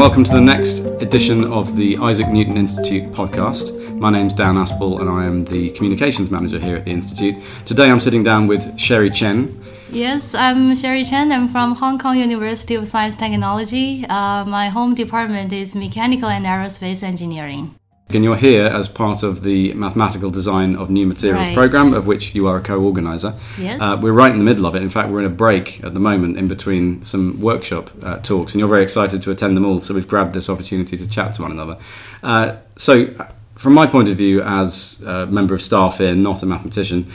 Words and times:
Welcome 0.00 0.24
to 0.24 0.30
the 0.30 0.40
next 0.40 0.86
edition 1.02 1.44
of 1.52 1.76
the 1.76 1.98
Isaac 1.98 2.28
Newton 2.28 2.56
Institute 2.56 3.04
podcast. 3.12 3.94
My 3.96 4.08
name's 4.08 4.32
Dan 4.32 4.54
Aspel, 4.54 4.98
and 4.98 5.10
I 5.10 5.26
am 5.26 5.44
the 5.44 5.72
communications 5.72 6.30
manager 6.30 6.58
here 6.58 6.76
at 6.76 6.86
the 6.86 6.90
Institute. 6.90 7.34
Today 7.66 7.90
I'm 7.90 8.00
sitting 8.00 8.22
down 8.22 8.46
with 8.46 8.78
Sherry 8.78 9.10
Chen. 9.10 9.62
Yes, 9.90 10.34
I'm 10.34 10.74
Sherry 10.74 11.04
Chen. 11.04 11.30
I'm 11.30 11.48
from 11.48 11.74
Hong 11.74 11.98
Kong 11.98 12.16
University 12.16 12.76
of 12.76 12.88
Science 12.88 13.14
Technology. 13.14 14.06
Uh, 14.08 14.46
my 14.46 14.70
home 14.70 14.94
department 14.94 15.52
is 15.52 15.76
Mechanical 15.76 16.30
and 16.30 16.46
Aerospace 16.46 17.02
Engineering. 17.02 17.74
And 18.14 18.24
you're 18.24 18.36
here 18.36 18.66
as 18.66 18.88
part 18.88 19.22
of 19.22 19.42
the 19.42 19.72
Mathematical 19.74 20.30
Design 20.30 20.74
of 20.74 20.90
New 20.90 21.06
Materials 21.06 21.46
Right. 21.48 21.56
program, 21.56 21.92
of 21.94 22.06
which 22.06 22.34
you 22.34 22.46
are 22.48 22.56
a 22.56 22.60
co 22.60 22.80
organizer. 22.82 23.34
Yes. 23.58 23.80
Uh, 23.80 23.98
we're 24.02 24.12
right 24.12 24.32
in 24.32 24.38
the 24.38 24.44
middle 24.44 24.66
of 24.66 24.74
it. 24.74 24.82
In 24.82 24.88
fact, 24.88 25.10
we're 25.10 25.20
in 25.20 25.26
a 25.26 25.28
break 25.28 25.82
at 25.84 25.94
the 25.94 26.00
moment 26.00 26.36
in 26.38 26.48
between 26.48 27.02
some 27.04 27.40
workshop 27.40 27.90
uh, 28.02 28.18
talks, 28.18 28.52
and 28.52 28.58
you're 28.60 28.68
very 28.68 28.82
excited 28.82 29.22
to 29.22 29.30
attend 29.30 29.56
them 29.56 29.64
all, 29.64 29.80
so 29.80 29.94
we've 29.94 30.08
grabbed 30.08 30.32
this 30.32 30.48
opportunity 30.48 30.96
to 30.96 31.06
chat 31.08 31.34
to 31.34 31.42
one 31.42 31.52
another. 31.52 31.76
Uh, 32.22 32.56
so, 32.76 33.06
uh, 33.18 33.28
from 33.56 33.74
my 33.74 33.86
point 33.86 34.08
of 34.08 34.16
view, 34.16 34.42
as 34.42 35.00
a 35.02 35.26
member 35.26 35.54
of 35.54 35.62
staff 35.62 35.98
here, 35.98 36.14
not 36.14 36.42
a 36.42 36.46
mathematician, 36.46 37.06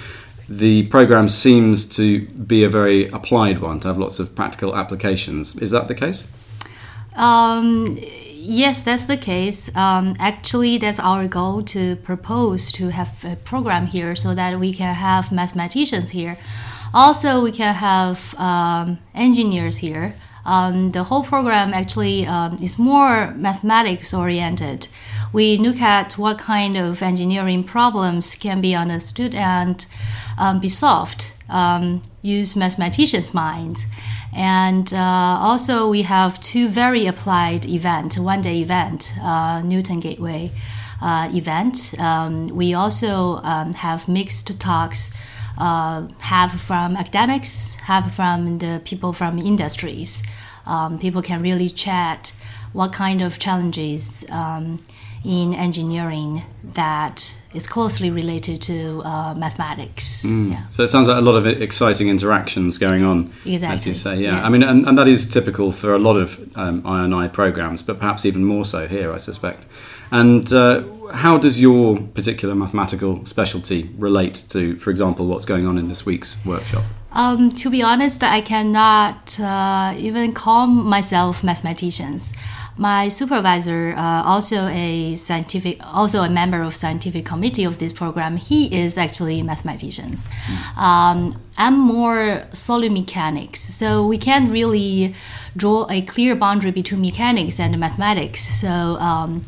the 0.48 0.84
program 0.88 1.28
seems 1.28 1.90
to 1.90 2.22
be 2.28 2.64
a 2.64 2.70
very 2.70 3.08
applied 3.10 3.60
one, 3.60 3.80
to 3.82 3.88
have 3.88 3.98
lots 3.98 4.20
of 4.20 4.36
practical 4.36 4.76
applications. 4.76 5.56
Is 5.58 5.72
that 5.72 5.88
the 5.88 5.96
case? 5.96 6.28
Um, 7.16 7.98
yes, 8.46 8.84
that's 8.84 9.06
the 9.06 9.18
case. 9.18 9.76
Um, 9.76 10.16
actually, 10.20 10.78
that's 10.78 11.00
our 11.00 11.28
goal 11.28 11.64
to 11.64 11.96
propose 11.98 12.72
to 12.74 12.90
have 12.90 13.24
a 13.26 13.36
program 13.36 13.88
here 13.88 14.16
so 14.16 14.36
that 14.36 14.60
we 14.60 14.74
can 14.74 14.94
have 14.94 15.32
mathematicians 15.32 16.12
here. 16.12 16.38
Also, 16.94 17.44
we 17.44 17.52
can 17.52 17.74
have 17.74 18.36
um, 18.36 19.00
engineers 19.14 19.78
here. 19.78 20.14
Um, 20.46 20.92
the 20.92 21.04
whole 21.04 21.24
program 21.24 21.74
actually 21.74 22.28
um, 22.28 22.58
is 22.62 22.78
more 22.78 23.34
mathematics 23.36 24.14
oriented. 24.14 24.88
We 25.34 25.58
look 25.58 25.82
at 25.82 26.18
what 26.18 26.38
kind 26.38 26.78
of 26.78 27.02
engineering 27.02 27.64
problems 27.64 28.36
can 28.36 28.62
be 28.62 28.76
understood 28.76 29.34
and 29.34 29.86
um, 30.38 30.60
be 30.60 30.70
solved. 30.70 31.34
Um, 31.50 32.04
use 32.22 32.56
mathematicians' 32.56 33.34
minds. 33.34 33.86
And 34.36 34.94
uh, 34.94 35.38
also, 35.40 35.90
we 35.90 36.02
have 36.02 36.42
two 36.42 36.68
very 36.68 37.06
applied 37.06 37.66
event, 37.66 38.18
one 38.20 38.42
day 38.42 38.60
event, 38.60 39.14
uh, 39.22 39.62
Newton 39.62 40.02
Gateway 40.02 40.52
uh, 41.02 41.30
event. 41.34 41.96
Um, 42.00 42.50
we 42.50 42.74
also 42.74 43.40
um, 43.44 43.74
have 43.74 44.10
mixed 44.10 44.60
talks, 44.60 45.12
uh, 45.58 46.08
have 46.20 46.52
from 46.60 46.98
academics, 46.98 47.76
have 47.76 48.14
from 48.14 48.58
the 48.58 48.82
people 48.84 49.14
from 49.14 49.40
industries. 49.40 50.22
Um, 50.66 51.00
people 51.00 51.22
can 51.22 51.42
really 51.42 51.70
chat 51.70 52.36
what 52.74 52.92
kind 52.92 53.22
of 53.22 53.40
challenges 53.40 54.26
um, 54.30 54.84
in 55.24 55.54
engineering 55.54 56.44
that 56.62 57.40
is 57.56 57.68
closely 57.68 58.12
related 58.12 58.62
to 58.64 59.02
uh, 59.04 59.34
mathematics. 59.34 60.26
Yeah. 60.26 60.68
So 60.70 60.84
it 60.84 60.90
sounds 60.90 61.08
like 61.08 61.18
a 61.18 61.22
lot 61.22 61.36
of 61.36 61.48
exciting 61.48 62.10
interactions 62.10 62.78
going 62.78 63.04
on, 63.04 63.32
as 63.46 63.88
you 63.88 63.96
say. 63.96 64.18
Yeah, 64.18 64.38
yes. 64.38 64.48
I 64.48 64.50
mean, 64.50 64.64
and, 64.64 64.88
and 64.88 64.98
that 64.98 65.08
is 65.08 65.28
typical 65.28 65.72
for 65.72 65.94
a 65.94 66.00
lot 66.00 66.18
of 66.18 66.40
um, 66.58 66.82
INI 66.84 67.32
programs, 67.32 67.82
but 67.82 68.00
perhaps 68.00 68.26
even 68.26 68.44
more 68.44 68.66
so 68.66 68.88
here, 68.88 69.12
I 69.14 69.18
suspect. 69.18 69.66
And 70.12 70.52
uh, 70.54 70.84
how 71.14 71.38
does 71.38 71.60
your 71.60 72.00
particular 72.00 72.56
mathematical 72.56 73.26
specialty 73.26 73.90
relate 73.98 74.46
to, 74.50 74.78
for 74.78 74.92
example, 74.92 75.28
what's 75.28 75.46
going 75.46 75.66
on 75.68 75.78
in 75.78 75.88
this 75.88 76.06
week's 76.06 76.38
workshop? 76.46 76.84
Um, 77.12 77.50
to 77.52 77.70
be 77.70 77.82
honest, 77.82 78.24
I 78.24 78.42
cannot 78.42 79.40
uh, 79.40 79.96
even 79.98 80.34
call 80.34 80.68
myself 80.68 81.44
mathematicians. 81.44 82.34
My 82.78 83.08
supervisor, 83.08 83.94
uh, 83.96 84.24
also 84.24 84.68
a 84.68 85.16
scientific, 85.16 85.80
also 85.82 86.24
a 86.24 86.30
member 86.30 86.62
of 86.62 86.76
scientific 86.76 87.26
committee 87.26 87.64
of 87.64 87.80
this 87.80 87.94
program, 87.94 88.36
he 88.36 88.76
is 88.76 88.98
actually 88.98 89.42
mathematicians. 89.42 90.26
Um, 90.78 91.40
I'm 91.58 91.80
more 91.80 92.44
solid 92.52 92.92
mechanics, 92.92 93.62
so 93.62 94.06
we 94.06 94.18
can't 94.18 94.52
really 94.52 95.16
draw 95.56 95.88
a 95.90 96.02
clear 96.02 96.36
boundary 96.36 96.72
between 96.72 97.02
mechanics 97.02 97.60
and 97.60 97.80
mathematics. 97.80 98.42
So. 98.60 98.68
Um, 98.68 99.46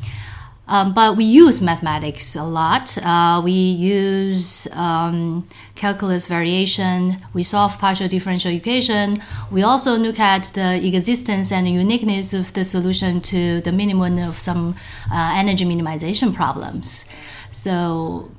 um, 0.68 0.94
but 0.94 1.16
we 1.16 1.24
use 1.24 1.62
mathematics 1.62 2.36
a 2.36 2.44
lot. 2.44 2.98
Uh, 2.98 3.42
we 3.44 3.52
use 3.52 4.68
um, 4.74 5.48
calculus 5.76 6.26
variation. 6.26 7.18
We 7.34 7.44
solve 7.44 7.80
partial 7.80 8.08
differential 8.08 8.52
equation. 8.52 9.22
We 9.52 9.64
also 9.64 9.96
look 9.96 10.20
at 10.20 10.52
the 10.54 10.86
existence 10.86 11.52
and 11.52 11.68
uniqueness 11.70 12.34
of 12.34 12.54
the 12.54 12.66
solution 12.66 13.22
to 13.22 13.62
the 13.62 13.72
minimum 13.72 14.18
of 14.18 14.38
some 14.38 14.76
uh, 15.12 15.34
energy 15.36 15.66
minimization 15.66 16.34
problems. 16.34 17.10
So 17.52 18.32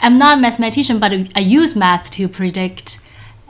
I'm 0.00 0.18
not 0.18 0.38
a 0.38 0.40
mathematician, 0.40 0.98
but 0.98 1.12
I 1.36 1.40
use 1.40 1.76
math 1.76 2.10
to 2.12 2.28
predict 2.28 3.03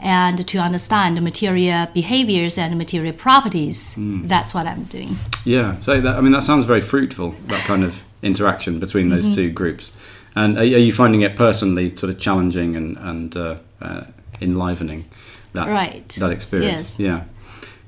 and 0.05 0.47
to 0.47 0.59
understand 0.59 1.17
the 1.17 1.21
material 1.21 1.87
behaviors 1.95 2.59
and 2.59 2.77
material 2.77 3.15
properties. 3.15 3.95
That's 3.97 4.53
what 4.55 4.67
I'm 4.67 4.85
doing. 4.85 5.17
Yeah, 5.45 5.79
so 5.81 6.01
that, 6.01 6.17
I 6.17 6.21
mean, 6.21 6.33
that 6.33 6.45
sounds 6.45 6.67
very 6.67 6.83
fruitful, 6.83 7.35
that 7.47 7.65
kind 7.67 7.83
of 7.83 8.03
interaction 8.23 8.79
between 8.79 9.09
those 9.09 9.25
Mm-hmm. 9.27 9.35
two 9.35 9.51
groups. 9.51 9.93
And 10.37 10.59
are, 10.59 10.61
are 10.61 10.65
you 10.87 10.93
finding 10.93 11.23
it 11.23 11.37
personally 11.37 11.97
sort 11.97 12.11
of 12.13 12.19
challenging 12.19 12.77
and, 12.77 12.97
and 12.99 13.37
uh, 13.37 13.57
uh, 13.81 14.03
enlivening 14.41 15.07
that, 15.55 15.67
Right. 15.69 16.09
that 16.21 16.31
experience? 16.31 16.99
Yes. 16.99 17.01
Yeah. 17.01 17.25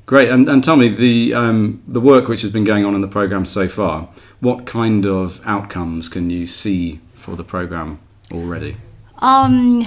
Great. 0.06 0.28
And, 0.30 0.48
and 0.48 0.62
tell 0.64 0.76
me, 0.76 0.88
the, 0.88 1.34
um, 1.34 1.82
the 1.86 2.00
work 2.00 2.28
which 2.28 2.40
has 2.42 2.50
been 2.50 2.64
going 2.64 2.84
on 2.84 2.94
in 2.94 3.00
the 3.02 3.08
program 3.08 3.44
so 3.44 3.68
far, 3.68 4.08
what 4.40 4.64
kind 4.64 5.04
of 5.04 5.40
outcomes 5.44 6.08
can 6.08 6.30
you 6.30 6.46
see 6.46 7.00
for 7.14 7.36
the 7.36 7.44
program 7.44 7.98
already? 8.32 8.76
Um, 9.18 9.84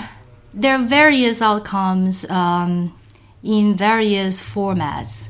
there 0.53 0.75
are 0.75 0.83
various 0.83 1.41
outcomes 1.41 2.29
um, 2.29 2.95
in 3.43 3.75
various 3.75 4.41
formats. 4.41 5.29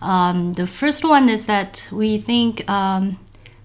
Um, 0.00 0.52
the 0.54 0.66
first 0.66 1.04
one 1.04 1.28
is 1.28 1.46
that 1.46 1.88
we 1.90 2.18
think 2.18 2.68
um, 2.70 3.18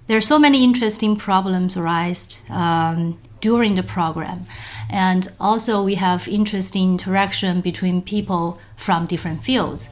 there 0.07 0.17
are 0.17 0.21
so 0.21 0.39
many 0.39 0.63
interesting 0.63 1.15
problems 1.15 1.77
arise 1.77 2.43
um, 2.49 3.17
during 3.41 3.75
the 3.75 3.83
program, 3.83 4.45
and 4.89 5.31
also 5.39 5.83
we 5.83 5.95
have 5.95 6.27
interesting 6.27 6.91
interaction 6.93 7.61
between 7.61 8.01
people 8.01 8.59
from 8.75 9.05
different 9.05 9.41
fields. 9.41 9.89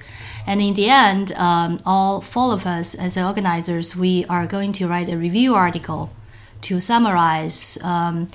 And 0.48 0.60
in 0.60 0.74
the 0.74 0.90
end, 0.90 1.34
um, 1.34 1.80
all 1.86 2.22
four 2.22 2.54
of 2.54 2.66
us 2.66 2.96
as 2.96 3.18
organizers, 3.18 3.96
we 3.96 4.26
are 4.26 4.48
going 4.48 4.74
to 4.74 4.88
write 4.88 5.10
a 5.10 5.18
review 5.18 5.54
article 5.54 6.10
to 6.62 6.80
summarize 6.80 7.78
um, 7.84 8.28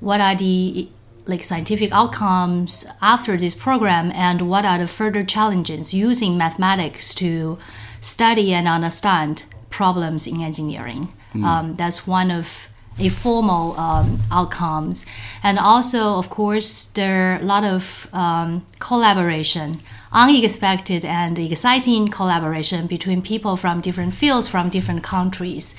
what 0.00 0.20
are 0.20 0.34
the 0.34 0.88
like 1.26 1.42
scientific 1.42 1.92
outcomes 1.92 2.86
after 3.02 3.36
this 3.36 3.54
program 3.54 4.12
and 4.12 4.48
what 4.48 4.64
are 4.64 4.78
the 4.78 4.86
further 4.86 5.24
challenges 5.24 5.92
using 5.92 6.36
mathematics 6.36 7.14
to 7.14 7.58
study 8.00 8.54
and 8.54 8.68
understand 8.68 9.44
problems 9.70 10.26
in 10.26 10.40
engineering. 10.40 11.08
Um, 11.34 11.74
that's 11.74 12.06
one 12.06 12.30
of 12.30 12.68
a 12.98 13.10
formal 13.10 13.78
um, 13.78 14.18
outcomes. 14.30 15.04
And 15.42 15.58
also 15.58 16.14
of 16.14 16.30
course 16.30 16.86
there 16.86 17.34
are 17.34 17.40
a 17.40 17.44
lot 17.44 17.64
of 17.64 18.08
um, 18.12 18.64
collaboration 18.78 19.80
unexpected 20.12 21.04
and 21.04 21.38
exciting 21.38 22.08
collaboration 22.08 22.86
between 22.86 23.20
people 23.20 23.56
from 23.56 23.80
different 23.82 24.14
fields 24.14 24.48
from 24.48 24.70
different 24.70 25.02
countries. 25.02 25.74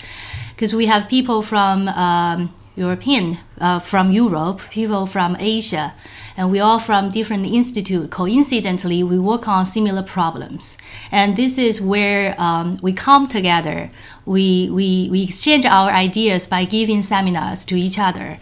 Because 0.55 0.75
we 0.75 0.85
have 0.85 1.09
people 1.09 1.41
from 1.41 1.87
um, 1.87 2.53
European, 2.77 3.39
uh, 3.59 3.79
from 3.79 4.11
Europe, 4.11 4.61
people 4.69 5.07
from 5.07 5.35
Asia, 5.39 5.93
and 6.37 6.51
we 6.51 6.59
all 6.59 6.77
from 6.77 7.09
different 7.09 7.47
institute. 7.47 8.11
Coincidentally, 8.11 9.03
we 9.03 9.17
work 9.17 9.47
on 9.47 9.65
similar 9.65 10.03
problems, 10.03 10.77
and 11.11 11.35
this 11.35 11.57
is 11.57 11.81
where 11.81 12.39
um, 12.39 12.77
we 12.83 12.93
come 12.93 13.27
together. 13.27 13.89
We, 14.25 14.69
we 14.69 15.09
we 15.09 15.23
exchange 15.23 15.65
our 15.65 15.89
ideas 15.89 16.45
by 16.45 16.65
giving 16.65 17.01
seminars 17.01 17.65
to 17.65 17.75
each 17.75 17.97
other, 17.97 18.37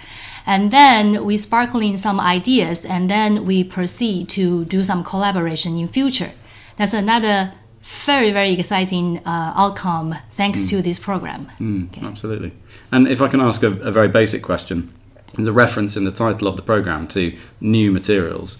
and 0.46 0.70
then 0.70 1.24
we 1.24 1.38
sparkle 1.38 1.80
in 1.80 1.98
some 1.98 2.20
ideas, 2.20 2.86
and 2.86 3.10
then 3.10 3.46
we 3.46 3.64
proceed 3.64 4.28
to 4.30 4.66
do 4.66 4.84
some 4.84 5.04
collaboration 5.04 5.80
in 5.80 5.88
future. 5.88 6.32
That's 6.78 6.94
another 6.94 7.54
very 7.86 8.32
very 8.32 8.54
exciting 8.54 9.20
uh, 9.26 9.54
outcome 9.56 10.16
thanks 10.32 10.66
to 10.68 10.82
this 10.82 11.00
program. 11.00 11.52
Okay. 11.62 12.06
Absolutely. 12.06 12.52
And 12.92 13.08
if 13.08 13.22
I 13.22 13.28
can 13.28 13.42
ask 13.42 13.64
a, 13.64 13.68
a 13.68 13.92
very 13.92 14.08
basic 14.08 14.42
question, 14.42 14.92
there's 15.34 15.48
a 15.48 15.54
reference 15.54 15.96
in 15.96 16.04
the 16.04 16.12
title 16.12 16.48
of 16.48 16.56
the 16.56 16.62
program 16.62 17.08
to 17.10 17.38
new 17.62 17.92
materials. 17.92 18.58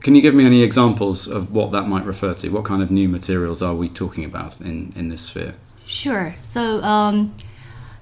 Can 0.00 0.14
you 0.14 0.22
give 0.22 0.34
me 0.34 0.44
any 0.44 0.62
examples 0.62 1.28
of 1.28 1.52
what 1.52 1.72
that 1.72 1.88
might 1.88 2.04
refer 2.04 2.34
to? 2.34 2.48
What 2.50 2.64
kind 2.64 2.82
of 2.82 2.90
new 2.90 3.08
materials 3.08 3.62
are 3.62 3.74
we 3.74 3.88
talking 3.88 4.24
about 4.24 4.60
in, 4.60 4.92
in 4.96 5.08
this 5.08 5.22
sphere? 5.22 5.54
Sure. 5.86 6.34
So, 6.42 6.82
um, 6.82 7.32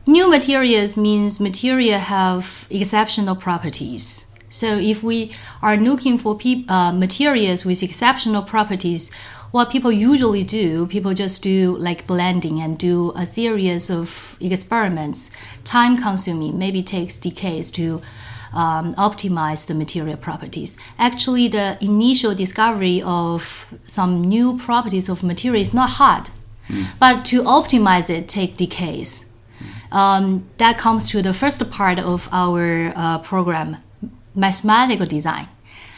new 0.06 0.28
materials 0.30 0.96
means 0.96 1.38
material 1.38 1.98
have 1.98 2.66
exceptional 2.70 3.36
properties. 3.36 4.31
So 4.52 4.78
if 4.78 5.02
we 5.02 5.32
are 5.62 5.76
looking 5.76 6.19
for 6.19 6.38
uh, 6.69 6.93
materials 6.93 7.64
with 7.64 7.82
exceptional 7.82 8.43
properties, 8.43 9.10
what 9.50 9.70
people 9.70 9.90
usually 9.90 10.44
do, 10.44 10.87
people 10.87 11.14
just 11.14 11.43
do 11.43 11.76
like 11.78 12.06
blending 12.06 12.60
and 12.60 12.78
do 12.78 13.12
a 13.16 13.26
series 13.26 13.90
of 13.90 14.37
experiments, 14.40 15.31
time 15.64 15.96
consuming, 15.96 16.58
maybe 16.58 16.82
takes 16.82 17.19
decades 17.19 17.70
to 17.72 18.02
um, 18.52 18.94
optimize 18.94 19.66
the 19.66 19.75
material 19.75 20.19
properties. 20.19 20.76
Actually, 20.98 21.48
the 21.48 21.78
initial 21.81 22.34
discovery 22.34 23.02
of 23.02 23.72
some 23.87 24.20
new 24.22 24.58
properties 24.58 25.08
of 25.08 25.22
material 25.22 25.60
is 25.60 25.72
not 25.72 25.90
hard, 25.90 26.28
mm. 26.69 26.87
but 26.98 27.25
to 27.25 27.43
optimize 27.43 28.10
it 28.10 28.28
take 28.28 28.58
decades. 28.58 29.26
Um, 29.90 30.46
that 30.56 30.78
comes 30.78 31.08
to 31.10 31.22
the 31.22 31.34
first 31.34 31.70
part 31.70 31.98
of 31.98 32.28
our 32.32 32.93
uh, 32.96 33.19
program, 33.19 33.76
mathematical 34.34 35.06
design. 35.06 35.49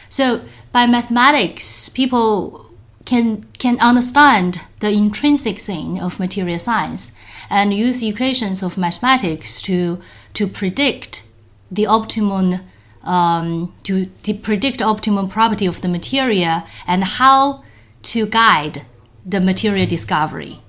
So 0.09 0.41
by 0.71 0.85
mathematics, 0.85 1.89
people 1.89 2.65
can 3.05 3.43
can 3.59 3.79
understand 3.79 4.59
the 4.79 4.89
intrinsic 4.89 5.59
thing 5.59 5.99
of 5.99 6.19
material 6.19 6.59
science 6.59 7.13
and 7.49 7.73
use 7.73 8.01
equations 8.03 8.63
of 8.63 8.77
mathematics 8.77 9.61
to 9.61 9.99
to 10.33 10.47
predict 10.47 11.27
the 11.71 11.85
optimum 11.85 12.59
um, 13.03 13.73
to 13.83 14.07
predict 14.41 14.81
optimum 14.81 15.29
property 15.29 15.67
of 15.67 15.81
the 15.81 15.87
material 15.87 16.63
and 16.87 17.03
how 17.03 17.63
to 18.01 18.25
guide 18.25 18.81
the 19.25 19.39
material 19.39 19.85
discovery 19.85 20.59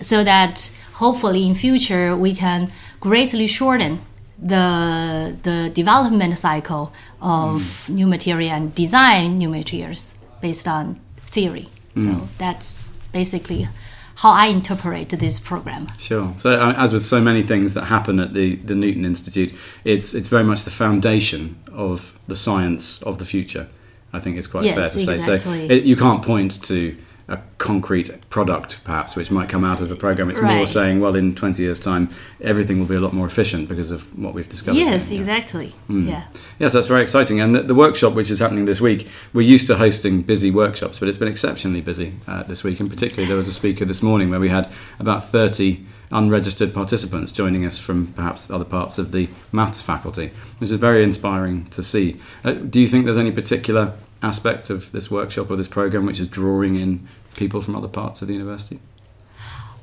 so 0.00 0.22
that 0.24 0.76
hopefully 0.94 1.46
in 1.46 1.54
future 1.54 2.16
we 2.16 2.34
can 2.34 2.70
greatly 3.00 3.46
shorten 3.46 4.00
the 4.38 5.36
the 5.42 5.70
development 5.74 6.36
cycle 6.38 6.92
of 7.20 7.60
mm. 7.60 7.90
new 7.90 8.06
material 8.06 8.50
and 8.52 8.74
design 8.74 9.38
new 9.38 9.48
materials 9.48 10.14
based 10.40 10.68
on 10.68 11.00
theory. 11.16 11.68
Mm. 11.94 12.04
So 12.04 12.28
that's 12.38 12.88
basically 13.12 13.68
how 14.16 14.30
I 14.30 14.46
interpret 14.46 15.08
this 15.10 15.40
program. 15.40 15.88
Sure. 15.98 16.32
So, 16.36 16.52
uh, 16.52 16.74
as 16.76 16.92
with 16.92 17.04
so 17.04 17.20
many 17.20 17.42
things 17.42 17.74
that 17.74 17.84
happen 17.84 18.20
at 18.20 18.34
the, 18.34 18.56
the 18.56 18.74
Newton 18.74 19.04
Institute, 19.04 19.54
it's 19.84 20.14
it's 20.14 20.28
very 20.28 20.44
much 20.44 20.64
the 20.64 20.70
foundation 20.70 21.56
of 21.72 22.18
the 22.26 22.36
science 22.36 23.02
of 23.02 23.18
the 23.18 23.24
future. 23.24 23.68
I 24.12 24.20
think 24.20 24.36
it's 24.36 24.46
quite 24.46 24.64
yes, 24.64 24.76
fair 24.76 24.90
to 24.90 25.12
exactly. 25.12 25.38
say. 25.38 25.68
So, 25.68 25.74
it, 25.74 25.84
you 25.84 25.96
can't 25.96 26.22
point 26.22 26.62
to 26.64 26.96
a 27.26 27.38
concrete 27.56 28.28
product, 28.28 28.84
perhaps, 28.84 29.16
which 29.16 29.30
might 29.30 29.48
come 29.48 29.64
out 29.64 29.80
of 29.80 29.88
the 29.88 29.96
program. 29.96 30.28
It's 30.28 30.38
right. 30.38 30.56
more 30.56 30.66
saying, 30.66 31.00
well, 31.00 31.16
in 31.16 31.34
20 31.34 31.62
years' 31.62 31.80
time, 31.80 32.10
everything 32.42 32.78
will 32.78 32.86
be 32.86 32.96
a 32.96 33.00
lot 33.00 33.14
more 33.14 33.26
efficient 33.26 33.68
because 33.68 33.90
of 33.90 34.02
what 34.18 34.34
we've 34.34 34.48
discovered. 34.48 34.76
Yes, 34.78 35.08
here. 35.08 35.20
exactly. 35.20 35.72
Mm. 35.88 36.08
Yeah. 36.08 36.24
Yes, 36.58 36.74
that's 36.74 36.86
very 36.86 37.02
exciting. 37.02 37.40
And 37.40 37.54
the, 37.54 37.62
the, 37.62 37.74
workshop, 37.74 38.14
which 38.14 38.30
is 38.30 38.40
happening 38.40 38.66
this 38.66 38.80
week, 38.80 39.08
we're 39.32 39.48
used 39.48 39.66
to 39.68 39.76
hosting 39.76 40.22
busy 40.22 40.50
workshops, 40.50 40.98
but 40.98 41.08
it's 41.08 41.16
been 41.16 41.28
exceptionally 41.28 41.80
busy 41.80 42.14
uh, 42.28 42.42
this 42.42 42.62
week. 42.62 42.78
And 42.80 42.90
particularly, 42.90 43.26
there 43.26 43.38
was 43.38 43.48
a 43.48 43.54
speaker 43.54 43.86
this 43.86 44.02
morning 44.02 44.28
where 44.28 44.40
we 44.40 44.50
had 44.50 44.70
about 44.98 45.24
30 45.24 45.84
unregistered 46.10 46.74
participants 46.74 47.32
joining 47.32 47.64
us 47.64 47.78
from 47.78 48.08
perhaps 48.08 48.50
other 48.50 48.64
parts 48.64 48.98
of 48.98 49.12
the 49.12 49.28
maths 49.50 49.80
faculty, 49.80 50.30
which 50.58 50.70
is 50.70 50.76
very 50.76 51.02
inspiring 51.02 51.64
to 51.70 51.82
see. 51.82 52.20
Uh, 52.44 52.52
do 52.52 52.80
you 52.80 52.86
think 52.86 53.06
there's 53.06 53.16
any 53.16 53.32
particular 53.32 53.94
aspect 54.24 54.70
of 54.70 54.90
this 54.92 55.10
workshop 55.10 55.50
or 55.50 55.56
this 55.56 55.68
program 55.68 56.06
which 56.06 56.18
is 56.18 56.28
drawing 56.28 56.76
in 56.76 57.06
people 57.36 57.60
from 57.62 57.76
other 57.76 57.88
parts 57.88 58.22
of 58.22 58.28
the 58.28 58.34
university? 58.34 58.80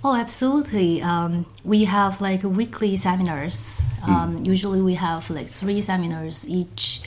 Oh, 0.04 0.16
absolutely. 0.16 1.02
Um, 1.02 1.46
we 1.64 1.84
have 1.86 2.22
like 2.22 2.42
weekly 2.44 2.98
seminars. 2.98 3.82
Hmm. 4.04 4.14
Um, 4.14 4.38
mm. 4.38 4.46
Usually 4.48 4.82
we 4.82 4.96
have 4.96 5.30
like 5.30 5.48
three 5.48 5.82
seminars, 5.82 6.48
each 6.50 7.02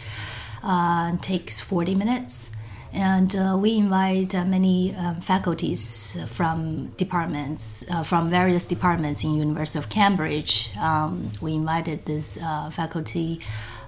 uh, 0.62 1.16
takes 1.16 1.60
40 1.60 1.94
minutes. 1.96 2.52
And 2.92 3.34
uh, 3.34 3.58
we 3.60 3.76
invite 3.76 4.37
uh, 4.37 4.44
many 4.44 4.94
um, 4.94 5.20
faculties 5.20 6.16
from 6.28 6.92
departments, 6.96 7.84
uh, 7.90 8.04
from 8.04 8.30
various 8.30 8.69
departments 8.69 9.25
in 9.25 9.34
University 9.34 9.80
of 9.80 9.88
Cambridge. 9.88 10.70
Um, 10.80 11.32
we 11.40 11.54
invited 11.54 12.02
this 12.02 12.38
uh, 12.40 12.70
faculty 12.70 13.40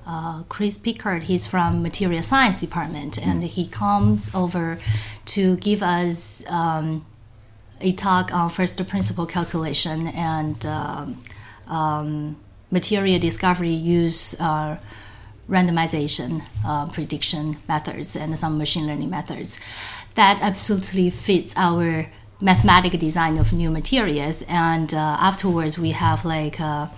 uh, 0.06 0.42
Chris 0.48 0.78
Pickard. 0.78 1.24
He's 1.24 1.46
from 1.46 1.82
Material 1.82 2.22
Science 2.22 2.60
Department, 2.60 3.18
and 3.18 3.42
mm. 3.42 3.46
he 3.46 3.66
comes 3.66 4.34
over 4.34 4.78
to 5.26 5.56
give 5.56 5.82
us 5.82 6.44
um, 6.48 7.04
a 7.80 7.92
talk 7.92 8.32
on 8.32 8.48
first 8.50 8.84
principle 8.88 9.26
calculation 9.26 10.06
and 10.08 10.64
um, 10.64 11.22
um, 11.66 12.36
material 12.70 13.18
discovery 13.18 13.70
use 13.70 14.38
uh, 14.40 14.76
randomization 15.48 16.42
uh, 16.64 16.86
prediction 16.86 17.56
methods 17.68 18.16
and 18.16 18.38
some 18.38 18.58
machine 18.58 18.86
learning 18.86 19.10
methods. 19.10 19.60
That 20.14 20.40
absolutely 20.40 21.10
fits 21.10 21.52
our 21.56 22.06
mathematical 22.40 22.98
design 22.98 23.38
of 23.38 23.52
new 23.52 23.70
materials. 23.70 24.42
And 24.48 24.92
uh, 24.92 25.16
afterwards, 25.20 25.78
we 25.78 25.90
have 25.92 26.24
like 26.24 26.60
uh, 26.60 26.88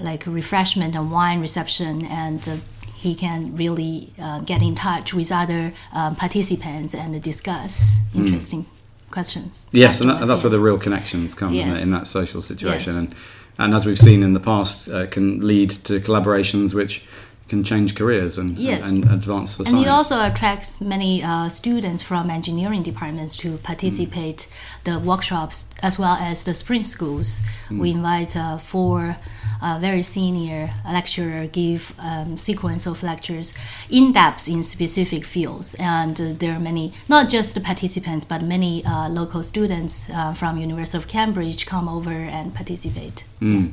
like 0.00 0.26
refreshment 0.26 0.94
and 0.94 1.10
wine 1.10 1.40
reception 1.40 2.04
and 2.06 2.48
uh, 2.48 2.56
he 2.96 3.14
can 3.14 3.56
really 3.56 4.12
uh, 4.18 4.40
get 4.40 4.60
in 4.62 4.74
touch 4.74 5.14
with 5.14 5.32
other 5.32 5.72
um, 5.92 6.16
participants 6.16 6.94
and 6.94 7.22
discuss 7.22 7.98
hmm. 8.12 8.24
interesting 8.24 8.64
mm. 8.64 9.10
questions. 9.10 9.66
Yes, 9.72 10.02
and, 10.02 10.10
that, 10.10 10.20
and, 10.20 10.30
that's 10.30 10.40
yes. 10.40 10.44
where 10.44 10.50
the 10.50 10.60
real 10.60 10.78
connections 10.78 11.34
come 11.34 11.54
yes. 11.54 11.82
in 11.82 11.92
that 11.92 12.06
social 12.06 12.42
situation. 12.42 12.94
Yes. 12.94 13.02
And 13.02 13.14
and 13.58 13.74
as 13.74 13.84
we've 13.84 13.98
seen 13.98 14.22
in 14.22 14.32
the 14.32 14.40
past, 14.40 14.90
uh, 14.90 15.06
can 15.06 15.46
lead 15.46 15.70
to 15.70 16.00
collaborations 16.00 16.72
which 16.72 17.04
can 17.50 17.64
change 17.64 17.96
careers 17.96 18.38
and, 18.38 18.56
yes. 18.56 18.82
and, 18.82 19.04
and, 19.04 19.12
advance 19.12 19.56
the 19.56 19.64
and 19.64 19.72
science. 19.72 19.86
it 19.86 19.90
also 19.90 20.24
attracts 20.24 20.80
many 20.80 21.22
uh, 21.22 21.48
students 21.48 22.00
from 22.00 22.30
engineering 22.30 22.82
departments 22.82 23.36
to 23.36 23.58
participate 23.58 24.38
mm. 24.38 24.84
the 24.84 24.98
workshops 25.00 25.68
as 25.82 25.98
well 25.98 26.16
as 26.20 26.44
the 26.44 26.54
spring 26.54 26.84
schools. 26.84 27.40
Mm. 27.68 27.80
We 27.80 27.90
invite 27.90 28.36
uh, 28.36 28.56
four 28.56 29.16
uh, 29.62 29.78
very 29.80 30.02
senior 30.02 30.70
lecturer 30.84 31.46
give 31.46 31.94
um, 31.98 32.36
sequence 32.36 32.86
of 32.86 33.02
lectures 33.02 33.54
in 33.88 34.12
depth 34.12 34.48
in 34.48 34.62
specific 34.62 35.24
fields, 35.24 35.74
and 35.78 36.20
uh, 36.20 36.32
there 36.38 36.54
are 36.54 36.60
many 36.60 36.92
not 37.08 37.28
just 37.28 37.54
the 37.54 37.60
participants 37.60 38.24
but 38.24 38.42
many 38.42 38.84
uh, 38.84 39.08
local 39.08 39.42
students 39.42 40.08
uh, 40.10 40.32
from 40.32 40.58
University 40.58 40.98
of 40.98 41.08
Cambridge 41.08 41.66
come 41.66 41.88
over 41.88 42.10
and 42.10 42.54
participate. 42.54 43.24
Mm. 43.40 43.66
Yeah. 43.66 43.70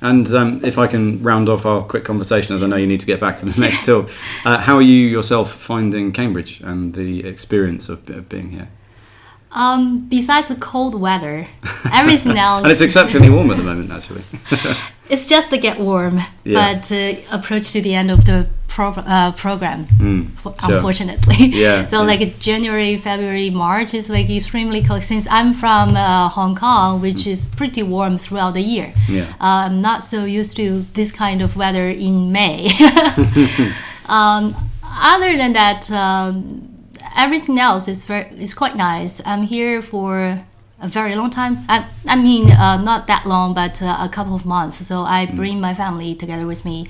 And 0.00 0.32
um, 0.32 0.64
if 0.64 0.78
I 0.78 0.86
can 0.86 1.22
round 1.22 1.48
off 1.48 1.66
our 1.66 1.82
quick 1.82 2.04
conversation, 2.04 2.54
as 2.54 2.62
I 2.62 2.68
know 2.68 2.76
you 2.76 2.86
need 2.86 3.00
to 3.00 3.06
get 3.06 3.18
back 3.18 3.36
to 3.38 3.46
the 3.46 3.60
next 3.66 3.84
talk, 3.84 4.08
uh, 4.44 4.58
how 4.58 4.76
are 4.76 4.82
you 4.82 5.08
yourself 5.08 5.52
finding 5.52 6.12
Cambridge 6.12 6.60
and 6.60 6.94
the 6.94 7.26
experience 7.26 7.88
of, 7.88 8.08
of 8.10 8.28
being 8.28 8.50
here? 8.50 8.68
Um, 9.50 10.06
besides 10.08 10.48
the 10.48 10.56
cold 10.56 10.94
weather, 11.00 11.48
everything 11.92 12.36
else. 12.38 12.64
and 12.64 12.70
it's 12.70 12.80
exceptionally 12.80 13.30
warm 13.30 13.50
at 13.50 13.56
the 13.56 13.62
moment, 13.62 13.90
actually. 13.90 14.22
it's 15.08 15.26
just 15.26 15.50
to 15.50 15.58
get 15.58 15.78
warm, 15.80 16.18
yeah. 16.44 16.54
but 16.80 16.92
uh, 16.92 17.14
approach 17.30 17.72
to 17.72 17.80
the 17.80 17.94
end 17.94 18.10
of 18.10 18.24
the 18.26 18.48
pro- 18.68 18.90
uh, 18.90 19.32
program, 19.32 19.86
mm, 19.86 20.28
unfortunately. 20.62 21.34
Sure. 21.34 21.48
Yeah. 21.58 21.86
so 21.86 22.00
yeah. 22.00 22.06
like 22.06 22.38
January, 22.38 22.96
February, 22.98 23.50
March 23.50 23.94
is 23.94 24.08
like 24.10 24.30
extremely 24.30 24.82
cold. 24.82 25.02
Since 25.02 25.26
I'm 25.30 25.52
from 25.52 25.96
uh, 25.96 26.28
Hong 26.28 26.54
Kong, 26.54 27.00
which 27.00 27.24
mm. 27.24 27.32
is 27.32 27.48
pretty 27.48 27.82
warm 27.82 28.18
throughout 28.18 28.54
the 28.54 28.60
year, 28.60 28.92
yeah. 29.08 29.32
I'm 29.40 29.80
not 29.80 30.02
so 30.02 30.24
used 30.24 30.56
to 30.56 30.82
this 30.94 31.10
kind 31.10 31.42
of 31.42 31.56
weather 31.56 31.88
in 31.88 32.30
May. 32.32 32.70
um, 34.06 34.54
other 34.84 35.36
than 35.36 35.52
that. 35.54 35.90
Um, 35.90 36.64
everything 37.16 37.58
else 37.58 37.88
is 37.88 38.04
very 38.04 38.26
is 38.38 38.54
quite 38.54 38.76
nice. 38.76 39.20
I'm 39.26 39.42
here 39.42 39.82
for 39.82 40.40
a 40.80 40.88
very 40.88 41.14
long 41.14 41.30
time. 41.30 41.58
I, 41.68 41.86
I 42.06 42.16
mean, 42.16 42.50
uh, 42.50 42.80
not 42.80 43.06
that 43.06 43.26
long, 43.26 43.54
but 43.54 43.82
uh, 43.82 43.96
a 44.00 44.08
couple 44.08 44.34
of 44.34 44.46
months. 44.46 44.86
So 44.86 45.02
I 45.02 45.26
mm. 45.26 45.36
bring 45.36 45.60
my 45.60 45.74
family 45.74 46.14
together 46.14 46.46
with 46.46 46.64
me, 46.64 46.88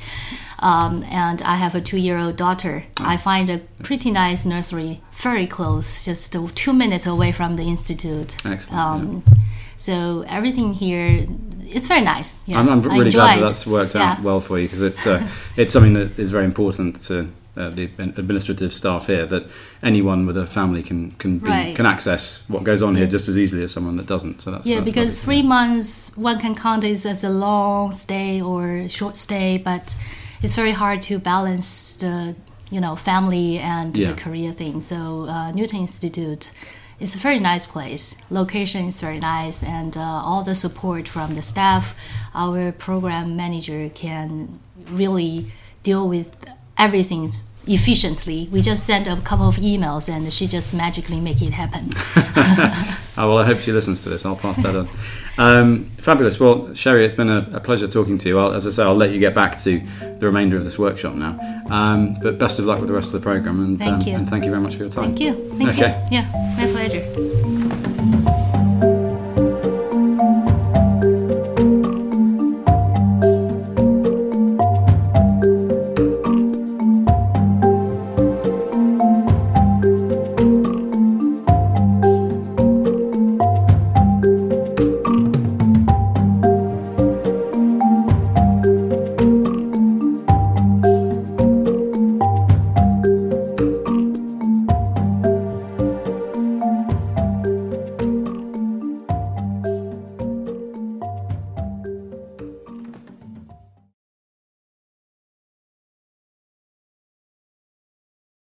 um, 0.59 1.05
and 1.05 1.41
I 1.43 1.57
have 1.57 1.75
a 1.75 1.81
two-year-old 1.81 2.37
daughter. 2.37 2.85
Oh. 3.01 3.05
I 3.07 3.17
find 3.17 3.49
a 3.49 3.61
pretty 3.83 4.11
nice 4.11 4.45
nursery, 4.45 5.01
very 5.13 5.47
close, 5.47 6.05
just 6.05 6.37
two 6.55 6.73
minutes 6.73 7.07
away 7.07 7.33
from 7.33 7.57
the 7.57 7.65
institute. 7.65 8.37
Excellent. 8.45 8.81
Um, 8.81 9.23
yeah. 9.27 9.35
So 9.77 10.25
everything 10.27 10.75
here 10.75 11.27
it's 11.71 11.87
very 11.87 12.01
nice. 12.01 12.37
Yeah, 12.47 12.59
I'm, 12.59 12.69
I'm 12.69 12.83
really 12.83 13.11
glad 13.11 13.39
that 13.39 13.47
that's 13.47 13.67
worked 13.67 13.95
out 13.95 14.19
yeah. 14.19 14.23
well 14.23 14.41
for 14.41 14.59
you 14.59 14.67
because 14.67 14.83
it's 14.83 15.07
uh, 15.07 15.27
it's 15.57 15.73
something 15.73 15.93
that 15.95 16.19
is 16.19 16.31
very 16.31 16.45
important 16.45 17.01
to 17.05 17.29
uh, 17.59 17.71
the 17.71 17.85
administrative 17.99 18.73
staff 18.73 19.07
here 19.09 19.27
that 19.27 19.45
anyone 19.83 20.27
with 20.27 20.37
a 20.37 20.47
family 20.47 20.83
can 20.83 21.11
can 21.13 21.39
be, 21.39 21.49
right. 21.49 21.77
can 21.77 21.87
access 21.87 22.49
what 22.49 22.63
goes 22.63 22.83
on 22.83 22.95
here 22.95 23.07
just 23.07 23.29
as 23.29 23.37
easily 23.37 23.65
as 23.65 23.73
someone 23.73 23.97
that 23.97 24.07
doesn't. 24.07 24.41
So 24.41 24.51
that's 24.53 24.67
yeah, 24.67 24.77
that's 24.77 24.85
because 24.85 25.23
three 25.23 25.43
months 25.43 26.17
one 26.17 26.39
can 26.39 26.55
count 26.55 26.85
it 26.85 27.05
as 27.05 27.25
a 27.25 27.31
long 27.31 27.93
stay 27.93 28.41
or 28.41 28.89
short 28.89 29.17
stay, 29.17 29.59
but 29.59 29.97
it's 30.43 30.55
very 30.55 30.73
hard 30.73 31.03
to 31.03 31.19
balance 31.19 31.97
the 31.97 32.37
you 32.71 32.81
know 32.81 32.95
family 32.97 33.59
and 33.59 33.97
yeah. 33.97 34.13
the 34.13 34.15
career 34.15 34.53
thing. 34.53 34.81
So 34.83 35.27
uh, 35.29 35.53
Newton 35.53 35.81
Institute. 35.81 36.51
is 37.01 37.15
a 37.15 37.19
very 37.19 37.39
nice 37.39 37.65
place. 37.65 38.17
Location 38.29 38.89
is 38.89 39.01
very 39.01 39.21
nice, 39.21 39.63
and 39.63 39.97
uh, 39.97 40.29
all 40.29 40.43
the 40.43 40.55
support 40.55 41.07
from 41.07 41.35
the 41.35 41.43
staff, 41.43 41.95
our 42.35 42.73
program 42.73 43.37
manager 43.37 43.89
can 43.95 44.59
really 44.91 45.53
deal 45.85 46.09
with 46.09 46.29
everything 46.77 47.35
efficiently. 47.69 48.49
We 48.51 48.63
just 48.63 48.85
send 48.87 49.07
a 49.07 49.17
couple 49.23 49.49
of 49.49 49.57
emails 49.57 50.09
and 50.09 50.33
she 50.33 50.47
just 50.47 50.73
magically 50.75 51.21
make 51.21 51.43
it 51.43 51.51
happen. 51.51 51.93
oh, 51.97 52.97
well, 53.29 53.39
I 53.39 53.45
hope 53.45 53.61
she 53.61 53.73
listens 53.73 54.01
to 54.01 54.09
this. 54.09 54.25
I'll 54.25 54.37
pass 54.37 54.57
that 54.63 54.75
on. 54.75 54.89
Um, 55.39 55.85
fabulous. 55.99 56.41
Well, 56.41 56.75
Sherry, 56.75 57.05
it's 57.05 57.15
been 57.15 57.29
a, 57.29 57.49
a 57.53 57.61
pleasure 57.61 57.87
talking 57.87 58.19
to 58.19 58.29
you. 58.29 58.39
I'll, 58.39 58.53
as 58.53 58.67
I 58.67 58.71
say, 58.71 58.83
I'll 58.83 58.95
let 58.97 59.11
you 59.13 59.21
get 59.21 59.35
back 59.35 59.57
to 59.61 59.81
the 60.19 60.27
remainder 60.27 60.57
of 60.57 60.65
this 60.65 60.79
workshop 60.79 61.15
now. 61.15 61.39
Um, 61.71 62.19
but 62.21 62.39
best 62.39 62.59
of 62.59 62.65
luck 62.65 62.79
with 62.81 62.89
the 62.89 62.95
rest 62.95 63.15
of 63.15 63.21
the 63.21 63.21
program, 63.21 63.61
and 63.61 63.79
Thank 63.79 64.03
um, 64.03 64.09
you. 64.09 64.15
and 64.17 64.29
thank 64.29 64.45
you 64.45 64.51
very 64.51 64.63
much 64.63 64.75
for 64.75 64.81
your 64.83 64.91
time. 64.91 65.15
Thank 65.15 65.21
you. 65.21 65.35
Thank 65.59 65.71
Okay. 65.71 66.07
you. 66.11 66.17
Yeah, 66.19 66.55
my 66.57 66.67
pleasure. 66.73 67.68